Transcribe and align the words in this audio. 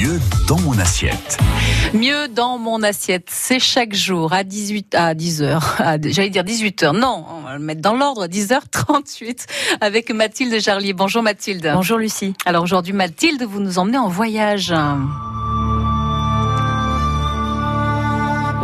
Mieux 0.00 0.18
dans 0.48 0.58
mon 0.58 0.76
assiette. 0.78 1.38
Mieux 1.92 2.26
dans 2.26 2.58
mon 2.58 2.82
assiette, 2.82 3.28
c'est 3.30 3.60
chaque 3.60 3.94
jour 3.94 4.32
à 4.32 4.42
18 4.42 4.92
à 4.96 5.14
10h. 5.14 6.10
J'allais 6.10 6.30
dire 6.30 6.42
18h. 6.42 6.98
Non, 6.98 7.24
on 7.30 7.42
va 7.42 7.54
le 7.54 7.60
mettre 7.60 7.80
dans 7.80 7.94
l'ordre 7.94 8.26
10h38 8.26 9.46
avec 9.80 10.10
Mathilde 10.10 10.60
Jarlier. 10.60 10.94
Bonjour 10.94 11.22
Mathilde. 11.22 11.70
Bonjour 11.72 11.98
Lucie. 11.98 12.34
Alors 12.44 12.64
aujourd'hui 12.64 12.92
Mathilde, 12.92 13.44
vous 13.44 13.60
nous 13.60 13.78
emmenez 13.78 13.98
en 13.98 14.08
voyage. 14.08 14.74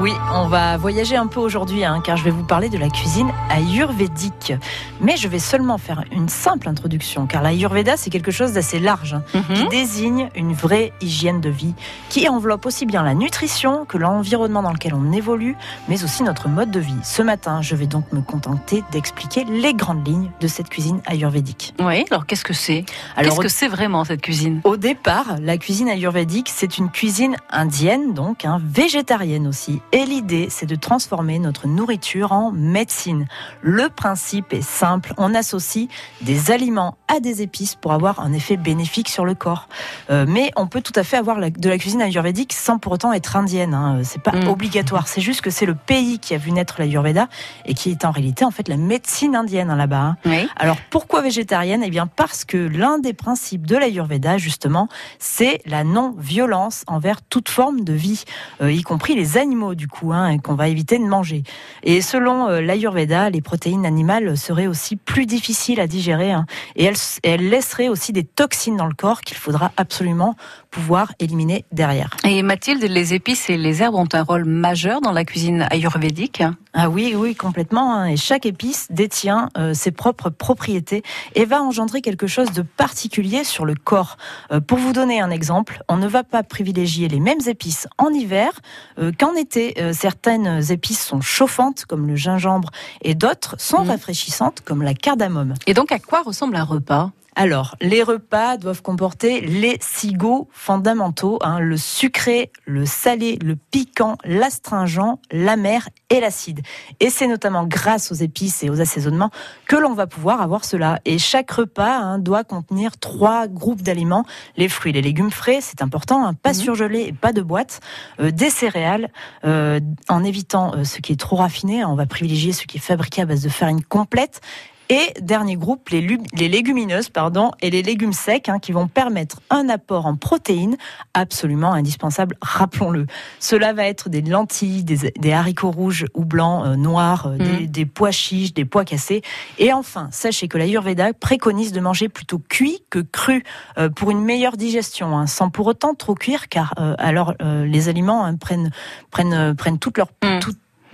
Oui, 0.00 0.12
on 0.34 0.46
va 0.46 0.76
voyager 0.76 1.16
un 1.16 1.26
peu 1.26 1.40
aujourd'hui, 1.40 1.84
hein, 1.84 2.00
car 2.04 2.16
je 2.16 2.24
vais 2.24 2.30
vous 2.30 2.44
parler 2.44 2.68
de 2.68 2.76
la 2.78 2.88
cuisine 2.90 3.28
ayurvédique. 3.50 4.52
Mais 5.00 5.16
je 5.16 5.26
vais 5.26 5.38
seulement 5.38 5.78
faire 5.78 6.04
une 6.12 6.28
simple 6.28 6.68
introduction, 6.68 7.26
car 7.26 7.42
l'ayurveda, 7.42 7.96
c'est 7.96 8.10
quelque 8.10 8.30
chose 8.30 8.52
d'assez 8.52 8.78
large, 8.78 9.14
hein, 9.14 9.22
Mhm. 9.34 9.54
qui 9.56 9.68
désigne 9.68 10.28
une 10.36 10.52
vraie 10.52 10.92
hygiène 11.00 11.40
de 11.40 11.48
vie, 11.48 11.74
qui 12.08 12.28
enveloppe 12.28 12.66
aussi 12.66 12.84
bien 12.86 13.02
la 13.02 13.14
nutrition 13.14 13.84
que 13.84 13.96
l'environnement 13.96 14.62
dans 14.62 14.72
lequel 14.72 14.94
on 14.94 15.12
évolue, 15.12 15.56
mais 15.88 16.04
aussi 16.04 16.22
notre 16.22 16.48
mode 16.48 16.70
de 16.70 16.80
vie. 16.80 16.94
Ce 17.02 17.22
matin, 17.22 17.62
je 17.62 17.74
vais 17.74 17.86
donc 17.86 18.12
me 18.12 18.20
contenter 18.20 18.84
d'expliquer 18.92 19.44
les 19.44 19.72
grandes 19.74 20.06
lignes 20.06 20.30
de 20.40 20.46
cette 20.46 20.68
cuisine 20.68 21.00
ayurvédique. 21.06 21.74
Oui, 21.80 22.04
alors 22.10 22.26
qu'est-ce 22.26 22.44
que 22.44 22.54
c'est? 22.54 22.84
Alors, 23.16 23.30
Qu'est-ce 23.32 23.40
que 23.40 23.48
c'est 23.48 23.68
vraiment 23.68 24.04
cette 24.04 24.20
cuisine? 24.22 24.60
Au 24.64 24.76
départ, 24.76 25.36
la 25.40 25.56
cuisine 25.58 25.88
ayurvédique, 25.88 26.50
c'est 26.54 26.78
une 26.78 26.90
cuisine 26.90 27.36
indienne, 27.50 28.12
donc 28.14 28.44
hein, 28.44 28.60
végétarienne 28.62 29.46
aussi. 29.46 29.80
Et 29.92 30.04
l'idée, 30.04 30.48
c'est 30.50 30.66
de 30.66 30.74
transformer 30.74 31.38
notre 31.38 31.66
nourriture 31.68 32.32
en 32.32 32.50
médecine. 32.52 33.26
Le 33.62 33.88
principe 33.88 34.52
est 34.52 34.60
simple, 34.62 35.14
on 35.16 35.34
associe 35.34 35.88
des 36.22 36.50
aliments 36.50 36.96
à 37.08 37.20
des 37.20 37.40
épices 37.40 37.76
pour 37.76 37.92
avoir 37.92 38.20
un 38.20 38.32
effet 38.32 38.56
bénéfique 38.56 39.08
sur 39.08 39.24
le 39.24 39.34
corps. 39.34 39.68
Euh, 40.10 40.26
mais 40.28 40.50
on 40.56 40.66
peut 40.66 40.82
tout 40.82 40.92
à 40.96 41.04
fait 41.04 41.16
avoir 41.16 41.38
de 41.38 41.68
la 41.68 41.78
cuisine 41.78 42.02
ayurvédique 42.02 42.52
sans 42.52 42.78
pour 42.78 42.92
autant 42.92 43.12
être 43.12 43.36
indienne. 43.36 43.74
Hein. 43.74 44.00
C'est 44.02 44.20
pas 44.20 44.32
Mm. 44.32 44.48
obligatoire. 44.48 45.06
C'est 45.08 45.20
juste 45.20 45.40
que 45.40 45.50
c'est 45.50 45.66
le 45.66 45.74
pays 45.76 46.18
qui 46.18 46.34
a 46.34 46.38
vu 46.38 46.50
naître 46.52 46.76
l'ayurveda 46.78 47.28
et 47.64 47.74
qui 47.74 47.90
est 47.90 48.04
en 48.04 48.10
réalité 48.10 48.44
en 48.44 48.50
fait 48.50 48.68
la 48.68 48.76
médecine 48.76 49.34
indienne 49.36 49.70
hein, 49.70 49.76
là-bas. 49.76 50.00
hein. 50.02 50.16
Oui. 50.26 50.48
Alors 50.56 50.76
pourquoi 50.90 51.22
végétarienne? 51.22 51.82
Eh 51.84 51.90
bien 51.90 52.06
parce 52.08 52.44
que 52.44 52.56
l'un 52.56 52.98
des 52.98 53.12
principes 53.14 53.66
de 53.66 53.76
l'Ayurveda 53.76 54.36
justement, 54.36 54.88
c'est 55.20 55.62
la 55.64 55.84
non-violence 55.84 56.82
envers 56.88 57.22
toute 57.22 57.48
forme 57.48 57.82
de 57.82 57.92
vie, 57.92 58.24
euh, 58.60 58.72
y 58.72 58.82
compris 58.82 59.14
les 59.14 59.38
animaux 59.38 59.74
du 59.76 59.88
coup, 59.88 60.12
hein, 60.12 60.28
et 60.28 60.38
qu'on 60.38 60.54
va 60.54 60.68
éviter 60.68 60.98
de 60.98 61.04
manger. 61.04 61.42
Et 61.82 62.00
selon 62.00 62.48
euh, 62.48 62.60
l'Ayurveda, 62.60 63.30
les 63.30 63.40
protéines 63.40 63.86
animales 63.86 64.36
seraient 64.36 64.66
aussi 64.66 64.96
plus 64.96 65.26
difficiles 65.26 65.80
à 65.80 65.86
digérer, 65.86 66.32
hein, 66.32 66.46
et 66.74 66.84
elles, 66.84 66.96
elles 67.22 67.48
laisseraient 67.48 67.88
aussi 67.88 68.12
des 68.12 68.24
toxines 68.24 68.76
dans 68.76 68.86
le 68.86 68.94
corps 68.94 69.20
qu'il 69.20 69.36
faudra 69.36 69.72
absolument 69.76 70.34
pouvoir 70.70 71.12
éliminer 71.20 71.64
derrière. 71.72 72.10
Et 72.24 72.42
Mathilde, 72.42 72.82
les 72.82 73.14
épices 73.14 73.48
et 73.48 73.56
les 73.56 73.82
herbes 73.82 73.94
ont 73.94 74.08
un 74.12 74.22
rôle 74.22 74.44
majeur 74.44 75.00
dans 75.00 75.12
la 75.12 75.24
cuisine 75.24 75.66
ayurvédique. 75.70 76.42
Ah 76.78 76.90
oui, 76.90 77.14
oui, 77.16 77.34
complètement. 77.34 77.94
hein. 77.94 78.04
Et 78.06 78.18
chaque 78.18 78.44
épice 78.44 78.86
détient 78.90 79.48
euh, 79.56 79.72
ses 79.72 79.92
propres 79.92 80.28
propriétés 80.28 81.02
et 81.34 81.46
va 81.46 81.62
engendrer 81.62 82.02
quelque 82.02 82.26
chose 82.26 82.52
de 82.52 82.60
particulier 82.60 83.44
sur 83.44 83.64
le 83.64 83.74
corps. 83.74 84.18
Euh, 84.52 84.60
pour 84.60 84.76
vous 84.76 84.92
donner 84.92 85.18
un 85.22 85.30
exemple, 85.30 85.82
on 85.88 85.96
ne 85.96 86.06
va 86.06 86.22
pas 86.22 86.42
privilégier 86.42 87.08
les 87.08 87.18
mêmes 87.18 87.40
épices 87.46 87.88
en 87.96 88.10
hiver 88.10 88.50
euh, 88.98 89.10
qu'en 89.18 89.34
été. 89.34 89.74
Certaines 89.94 90.70
épices 90.70 91.02
sont 91.02 91.22
chauffantes, 91.22 91.86
comme 91.86 92.06
le 92.06 92.14
gingembre, 92.16 92.70
et 93.00 93.14
d'autres 93.14 93.56
sont 93.58 93.82
Mhm. 93.82 93.90
rafraîchissantes, 93.92 94.60
comme 94.60 94.82
la 94.82 94.92
cardamome. 94.92 95.54
Et 95.66 95.72
donc 95.72 95.92
à 95.92 95.98
quoi 95.98 96.20
ressemble 96.22 96.56
un 96.56 96.64
repas? 96.64 97.10
Alors, 97.38 97.76
les 97.82 98.02
repas 98.02 98.56
doivent 98.56 98.80
comporter 98.80 99.42
les 99.42 99.76
cigots 99.82 100.48
fondamentaux, 100.52 101.38
hein, 101.42 101.60
le 101.60 101.76
sucré, 101.76 102.50
le 102.64 102.86
salé, 102.86 103.38
le 103.44 103.56
piquant, 103.56 104.16
l'astringent, 104.24 105.18
l'amer 105.30 105.86
et 106.08 106.20
l'acide. 106.20 106.62
Et 106.98 107.10
c'est 107.10 107.26
notamment 107.26 107.66
grâce 107.66 108.10
aux 108.10 108.14
épices 108.14 108.62
et 108.64 108.70
aux 108.70 108.80
assaisonnements 108.80 109.30
que 109.66 109.76
l'on 109.76 109.92
va 109.92 110.06
pouvoir 110.06 110.40
avoir 110.40 110.64
cela. 110.64 110.98
Et 111.04 111.18
chaque 111.18 111.50
repas 111.50 111.98
hein, 111.98 112.18
doit 112.18 112.42
contenir 112.42 112.96
trois 112.96 113.48
groupes 113.48 113.82
d'aliments 113.82 114.24
les 114.56 114.70
fruits, 114.70 114.92
les 114.92 115.02
légumes 115.02 115.30
frais, 115.30 115.58
c'est 115.60 115.82
important, 115.82 116.26
hein, 116.26 116.32
pas 116.32 116.50
Mhm. 116.54 116.54
surgelés 116.54 117.02
et 117.08 117.12
pas 117.12 117.34
de 117.34 117.42
boîte, 117.42 117.80
euh, 118.18 118.30
des 118.30 118.48
céréales, 118.48 119.10
euh, 119.44 119.78
en 120.08 120.24
évitant 120.24 120.74
euh, 120.74 120.84
ce 120.84 121.00
qui 121.02 121.12
est 121.12 121.20
trop 121.20 121.36
raffiné. 121.36 121.82
hein, 121.82 121.88
on 121.90 121.96
va 121.96 122.06
privilégier 122.06 122.52
ce 122.54 122.66
qui 122.66 122.78
est 122.78 122.80
fabriqué 122.80 123.20
à 123.20 123.26
base 123.26 123.42
de 123.42 123.50
farine 123.50 123.84
complète. 123.84 124.40
Et 124.88 125.12
dernier 125.20 125.56
groupe, 125.56 125.88
les, 125.88 126.00
légumineuses 126.48 127.08
pardon, 127.08 127.50
et 127.60 127.70
les 127.70 127.82
légumes 127.82 128.12
secs 128.12 128.48
hein, 128.48 128.58
qui 128.58 128.72
vont 128.72 128.86
permettre 128.86 129.40
un 129.50 129.68
apport 129.68 130.06
en 130.06 130.16
protéines 130.16 130.76
absolument 131.14 131.72
indispensable, 131.72 132.36
rappelons-le. 132.40 133.06
Cela 133.40 133.72
va 133.72 133.84
être 133.86 134.08
des 134.08 134.22
lentilles, 134.22 134.84
des, 134.84 135.12
des 135.18 135.32
haricots 135.32 135.70
rouges 135.70 136.06
ou 136.14 136.24
blancs, 136.24 136.64
euh, 136.66 136.76
noirs, 136.76 137.26
euh, 137.26 137.36
des, 137.36 137.66
des 137.66 137.86
pois 137.86 138.12
chiches, 138.12 138.54
des 138.54 138.64
pois 138.64 138.84
cassés. 138.84 139.22
Et 139.58 139.72
enfin, 139.72 140.08
sachez 140.12 140.48
que 140.48 140.58
l'Ayurveda 140.58 141.12
préconise 141.14 141.72
de 141.72 141.80
manger 141.80 142.08
plutôt 142.08 142.38
cuit 142.38 142.82
que 142.90 143.00
cru 143.00 143.44
euh, 143.78 143.88
pour 143.88 144.10
une 144.10 144.22
meilleure 144.22 144.56
digestion, 144.56 145.16
hein, 145.16 145.26
sans 145.26 145.50
pour 145.50 145.66
autant 145.66 145.94
trop 145.94 146.14
cuire, 146.14 146.48
car 146.48 146.74
euh, 146.78 146.94
alors 146.98 147.34
euh, 147.42 147.64
les 147.64 147.88
aliments 147.88 148.24
hein, 148.24 148.36
prennent, 148.36 148.70
prennent, 149.10 149.54
prennent 149.56 149.78
toute 149.78 149.98
leur... 149.98 150.08
Mm. 150.22 150.40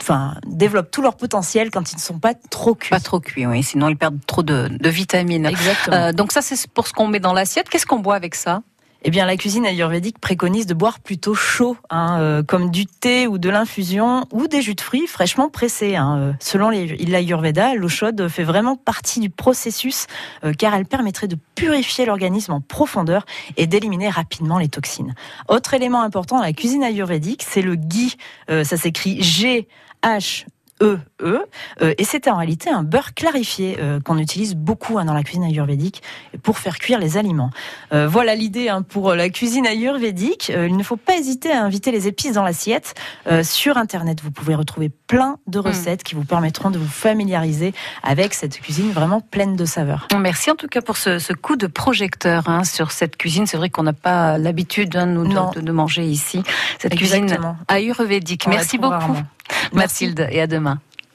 Enfin, 0.00 0.34
développent 0.46 0.90
tout 0.90 1.02
leur 1.02 1.16
potentiel 1.16 1.70
quand 1.70 1.92
ils 1.92 1.96
ne 1.96 2.00
sont 2.00 2.18
pas 2.18 2.34
trop 2.34 2.74
cuits. 2.74 2.90
Pas 2.90 3.00
trop 3.00 3.20
cuit, 3.20 3.46
oui, 3.46 3.62
sinon 3.62 3.88
ils 3.88 3.96
perdent 3.96 4.24
trop 4.26 4.42
de, 4.42 4.68
de 4.68 4.88
vitamines. 4.88 5.46
Exactement. 5.46 5.96
Euh, 5.96 6.12
donc 6.12 6.32
ça, 6.32 6.42
c'est 6.42 6.70
pour 6.70 6.86
ce 6.86 6.92
qu'on 6.92 7.08
met 7.08 7.20
dans 7.20 7.32
l'assiette. 7.32 7.68
Qu'est-ce 7.68 7.86
qu'on 7.86 8.00
boit 8.00 8.14
avec 8.14 8.34
ça? 8.34 8.62
Eh 9.04 9.10
bien, 9.10 9.26
la 9.26 9.36
cuisine 9.36 9.64
ayurvédique 9.64 10.18
préconise 10.18 10.66
de 10.66 10.74
boire 10.74 10.98
plutôt 10.98 11.34
chaud, 11.34 11.76
hein, 11.88 12.20
euh, 12.20 12.42
comme 12.42 12.70
du 12.70 12.86
thé 12.86 13.28
ou 13.28 13.38
de 13.38 13.48
l'infusion 13.48 14.24
ou 14.32 14.48
des 14.48 14.60
jus 14.60 14.74
de 14.74 14.80
fruits 14.80 15.06
fraîchement 15.06 15.48
pressés. 15.48 15.94
hein. 15.94 16.18
Euh, 16.18 16.32
Selon 16.40 16.70
l'ayurveda, 16.70 17.74
l'eau 17.74 17.88
chaude 17.88 18.26
fait 18.28 18.42
vraiment 18.42 18.76
partie 18.76 19.20
du 19.20 19.30
processus 19.30 20.06
euh, 20.44 20.52
car 20.52 20.74
elle 20.74 20.84
permettrait 20.84 21.28
de 21.28 21.38
purifier 21.54 22.06
l'organisme 22.06 22.52
en 22.52 22.60
profondeur 22.60 23.24
et 23.56 23.66
d'éliminer 23.68 24.08
rapidement 24.08 24.58
les 24.58 24.68
toxines. 24.68 25.14
Autre 25.48 25.74
élément 25.74 26.02
important 26.02 26.36
dans 26.38 26.42
la 26.42 26.52
cuisine 26.52 26.82
ayurvédique, 26.82 27.44
c'est 27.48 27.62
le 27.62 27.76
ghee. 27.76 28.16
Ça 28.48 28.76
s'écrit 28.76 29.22
G 29.22 29.68
H 30.02 30.46
E 30.82 30.98
E 31.22 31.38
Euh, 31.82 31.94
et 31.98 32.04
c'est 32.04 32.28
en 32.28 32.36
réalité 32.36 32.70
un 32.70 32.82
beurre 32.82 33.14
clarifié 33.14 33.78
euh, 33.80 34.00
qu'on 34.00 34.18
utilise 34.18 34.54
beaucoup 34.54 34.98
hein, 34.98 35.04
dans 35.04 35.14
la 35.14 35.22
cuisine 35.22 35.44
ayurvédique 35.44 36.02
pour 36.42 36.58
faire 36.58 36.78
cuire 36.78 36.98
les 36.98 37.16
aliments. 37.16 37.50
Euh, 37.92 38.06
voilà 38.08 38.34
l'idée 38.34 38.68
hein, 38.68 38.82
pour 38.82 39.14
la 39.14 39.28
cuisine 39.28 39.66
ayurvédique. 39.66 40.50
Euh, 40.54 40.68
il 40.68 40.76
ne 40.76 40.82
faut 40.82 40.96
pas 40.96 41.16
hésiter 41.16 41.50
à 41.52 41.62
inviter 41.64 41.90
les 41.90 42.06
épices 42.06 42.32
dans 42.32 42.44
l'assiette. 42.44 42.94
Sur 43.42 43.76
Internet, 43.76 44.20
vous 44.22 44.30
pouvez 44.30 44.54
retrouver 44.54 44.88
plein 44.88 45.38
de 45.46 45.58
recettes 45.58 46.02
qui 46.02 46.14
vous 46.14 46.24
permettront 46.24 46.70
de 46.70 46.78
vous 46.78 46.88
familiariser 46.88 47.74
avec 48.02 48.34
cette 48.34 48.58
cuisine 48.60 48.90
vraiment 48.92 49.20
pleine 49.20 49.56
de 49.56 49.64
saveurs. 49.64 50.08
Merci 50.18 50.50
en 50.50 50.54
tout 50.54 50.68
cas 50.68 50.80
pour 50.80 50.96
ce, 50.96 51.18
ce 51.18 51.32
coup 51.32 51.56
de 51.56 51.66
projecteur 51.66 52.48
hein, 52.48 52.64
sur 52.64 52.90
cette 52.90 53.16
cuisine. 53.16 53.46
C'est 53.46 53.56
vrai 53.56 53.70
qu'on 53.70 53.82
n'a 53.82 53.92
pas 53.92 54.38
l'habitude, 54.38 54.96
nous, 54.96 55.26
de, 55.26 55.60
de 55.60 55.72
manger 55.72 56.04
ici 56.04 56.42
cette 56.78 56.94
cuisine 56.94 57.24
Exactement. 57.24 57.56
ayurvédique. 57.68 58.44
On 58.46 58.50
la 58.50 58.56
Merci 58.56 58.78
beaucoup, 58.78 58.92
rarement. 58.92 59.22
Mathilde, 59.72 60.26
et 60.30 60.40
à 60.40 60.46
demain. 60.46 60.80